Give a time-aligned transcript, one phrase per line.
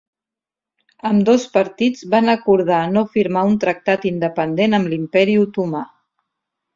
[1.09, 5.83] Ambdós partits van acordar no firmar un tractat independent amb l'Imperi otomà.